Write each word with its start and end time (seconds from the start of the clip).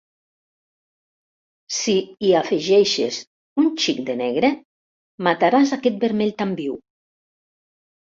Si 1.79 1.93
hi 2.27 2.31
afegeixes 2.39 3.19
un 3.63 3.67
xic 3.83 3.99
de 4.07 4.15
negre, 4.21 4.49
mataràs 5.29 5.75
aquest 5.77 6.01
vermell 6.05 6.33
tan 6.41 6.57
viu. 6.63 6.79